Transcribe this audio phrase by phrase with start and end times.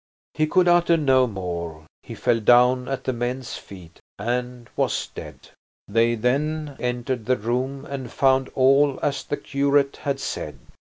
[0.33, 1.85] He could utter no more.
[2.01, 5.49] He fell down at the men's feet and was dead.
[5.87, 10.57] They then entered the room and found all as the curate had said.